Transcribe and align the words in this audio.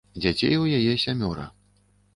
Дзяцей 0.23 0.55
у 0.63 0.65
яе 0.79 0.93
сямёра. 1.05 1.49